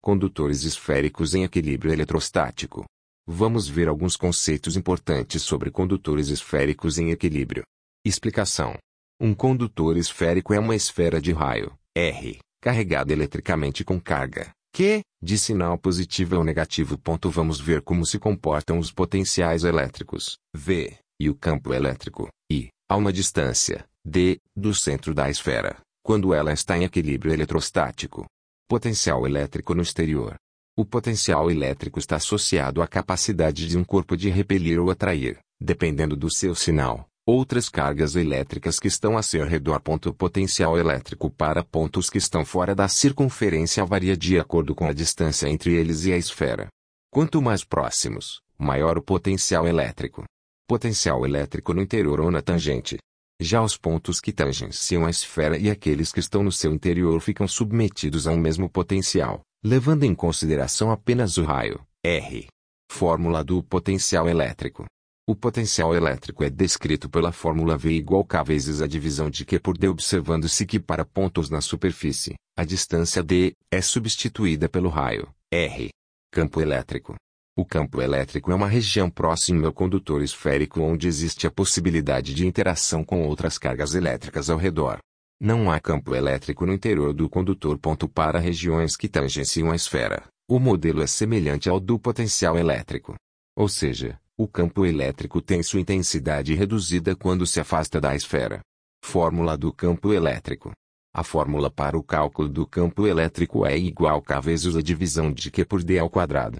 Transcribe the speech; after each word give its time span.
condutores 0.03 0.65
esféricos 0.65 1.37
em 1.37 1.45
equilíbrio 1.45 1.93
eletrostático. 1.93 2.85
Vamos 3.29 3.69
ver 3.69 3.87
alguns 3.87 4.17
conceitos 4.17 4.77
importantes 4.77 5.43
sobre 5.43 5.71
condutores 5.71 6.31
esféricos 6.31 6.99
em 6.99 7.13
equilíbrio. 7.13 7.63
Explicação: 8.05 8.77
Um 9.21 9.35
condutor 9.35 9.97
esférico 9.97 10.53
é 10.53 10.59
uma 10.59 10.75
esfera 10.75 11.21
de 11.21 11.31
raio, 11.31 11.79
R, 11.97 12.41
carregada 12.61 13.13
eletricamente 13.13 13.85
com 13.85 14.01
carga, 14.01 14.51
Q, 14.75 15.03
de 15.23 15.37
sinal 15.37 15.77
positivo 15.77 16.37
ou 16.37 16.45
negativo. 16.45 16.99
Vamos 17.25 17.61
ver 17.61 17.83
como 17.83 18.07
se 18.07 18.19
comportam 18.19 18.79
os 18.79 18.91
potenciais 18.91 19.65
elétricos, 19.65 20.39
V, 20.57 20.97
e 21.21 21.29
o 21.29 21.35
campo 21.35 21.75
elétrico, 21.75 22.31
I, 22.51 22.71
a 22.89 22.97
uma 22.97 23.13
distância, 23.13 23.85
D, 24.03 24.41
do 24.57 24.75
centro 24.75 25.13
da 25.13 25.29
esfera, 25.29 25.77
quando 26.03 26.33
ela 26.33 26.55
está 26.55 26.79
em 26.79 26.85
equilíbrio 26.85 27.35
eletrostático. 27.35 28.25
Potencial 28.67 29.27
elétrico 29.27 29.75
no 29.75 29.83
exterior. 29.83 30.37
O 30.75 30.87
potencial 30.87 31.51
elétrico 31.51 31.99
está 31.99 32.17
associado 32.17 32.81
à 32.81 32.89
capacidade 32.89 33.69
de 33.69 33.77
um 33.77 33.85
corpo 33.85 34.17
de 34.17 34.31
repelir 34.31 34.81
ou 34.81 34.91
atrair, 34.91 35.39
dependendo 35.61 36.17
do 36.17 36.33
seu 36.33 36.55
sinal, 36.55 37.07
outras 37.27 37.69
cargas 37.69 38.17
elétricas 38.17 38.79
que 38.79 38.89
estão 38.89 39.17
a 39.17 39.23
seu 39.23 39.47
redor. 39.47 39.81
O 40.07 40.13
potencial 40.13 40.79
elétrico 40.79 41.31
para 41.31 41.65
pontos 41.65 42.11
que 42.11 42.19
estão 42.19 42.45
fora 42.45 42.75
da 42.75 42.89
circunferência 42.89 43.85
varia 43.85 44.17
de 44.17 44.39
acordo 44.39 44.75
com 44.75 44.87
a 44.87 44.93
distância 44.93 45.49
entre 45.49 45.75
eles 45.75 46.05
e 46.05 46.13
a 46.13 46.17
esfera. 46.17 46.69
Quanto 47.11 47.43
mais 47.43 47.65
próximos, 47.65 48.41
maior 48.59 48.99
o 48.99 49.03
potencial 49.03 49.67
elétrico. 49.67 50.25
Potencial 50.69 51.25
elétrico 51.27 51.75
no 51.75 51.83
interior 51.83 52.21
ou 52.21 52.31
na 52.31 52.41
tangente. 52.41 52.99
Já 53.41 53.63
os 53.63 53.77
pontos 53.77 54.21
que 54.21 54.33
tangenciam 54.33 55.05
a 55.05 55.11
esfera 55.11 55.59
e 55.59 55.69
aqueles 55.69 56.13
que 56.13 56.21
estão 56.21 56.43
no 56.43 56.53
seu 56.53 56.73
interior 56.73 57.21
ficam 57.21 57.49
submetidos 57.49 58.27
a 58.27 58.31
um 58.31 58.39
mesmo 58.39 58.69
potencial, 58.69 59.41
levando 59.65 60.05
em 60.05 60.15
consideração 60.15 60.91
apenas 60.91 61.37
o 61.37 61.45
raio, 61.45 61.81
R. 62.05 62.47
Fórmula 62.91 63.43
do 63.43 63.63
potencial 63.63 64.29
elétrico. 64.29 64.85
O 65.25 65.37
potencial 65.37 65.95
elétrico 65.95 66.43
é 66.43 66.51
descrito 66.51 67.09
pela 67.09 67.31
fórmula 67.31 67.79
V 67.79 67.93
igual 67.93 68.25
K 68.25 68.43
vezes 68.43 68.83
a 68.83 68.89
divisão 68.89 69.31
de 69.31 69.45
Q 69.45 69.61
por 69.61 69.79
D 69.79 69.87
observando-se 69.87 70.67
que 70.67 70.81
para 70.81 71.05
pontos 71.05 71.49
na 71.49 71.61
superfície, 71.61 72.35
a 72.59 72.65
distância 72.65 73.23
D 73.23 73.55
é 73.71 73.81
substituída 73.81 74.69
pelo 74.69 74.89
raio, 74.89 75.33
R. 75.53 75.91
Campo 76.33 76.61
elétrico. 76.61 77.15
O 77.57 77.65
campo 77.65 78.03
elétrico 78.03 78.51
é 78.51 78.55
uma 78.55 78.67
região 78.67 79.09
próxima 79.09 79.69
ao 79.69 79.73
condutor 79.73 80.23
esférico 80.23 80.81
onde 80.81 81.07
existe 81.07 81.47
a 81.47 81.53
possibilidade 81.53 82.35
de 82.35 82.45
interação 82.45 83.05
com 83.05 83.23
outras 83.23 83.59
cargas 83.59 83.95
elétricas 83.95 84.51
ao 84.51 84.59
redor. 84.59 84.99
Não 85.41 85.71
há 85.71 85.79
campo 85.79 86.17
elétrico 86.17 86.67
no 86.67 86.73
interior 86.73 87.13
do 87.13 87.29
condutor. 87.29 87.79
Para 88.13 88.41
regiões 88.41 88.97
que 88.97 89.09
tangenciam 89.09 89.71
a 89.71 89.77
esfera, 89.77 90.25
o 90.49 90.59
modelo 90.59 91.01
é 91.01 91.07
semelhante 91.07 91.69
ao 91.69 91.79
do 91.79 91.97
potencial 91.97 92.59
elétrico. 92.59 93.15
Ou 93.55 93.69
seja, 93.69 94.19
o 94.43 94.49
campo 94.49 94.85
elétrico 94.85 95.41
tem 95.41 95.63
sua 95.63 95.81
intensidade 95.81 96.53
reduzida 96.55 97.15
quando 97.15 97.47
se 97.47 97.61
afasta 97.61 98.01
da 98.01 98.17
esfera. 98.17 98.61
Fórmula 99.05 99.57
do 99.57 99.73
campo 99.73 100.13
elétrico. 100.13 100.73
A 101.15 101.23
fórmula 101.23 101.71
para 101.71 101.97
o 101.97 102.03
cálculo 102.03 102.49
do 102.49 102.67
campo 102.67 103.07
elétrico 103.07 103.65
é 103.65 103.79
igual 103.79 104.19
a 104.19 104.23
K 104.23 104.41
vezes 104.41 104.75
a 104.75 104.83
divisão 104.83 105.33
de 105.33 105.49
Q 105.49 105.65
por 105.65 105.85
D 105.85 105.97
ao 105.99 106.11
quadrado. 106.11 106.59